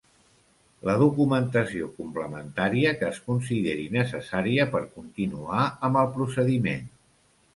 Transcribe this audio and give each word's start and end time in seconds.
La 0.87 0.93
documentació 1.01 1.89
complementària 1.97 2.93
que 3.01 3.05
es 3.09 3.19
consideri 3.27 3.85
necessària 3.97 4.67
per 4.77 4.83
continuar 4.97 5.67
amb 5.89 6.03
el 6.05 6.13
procediment. 6.19 6.89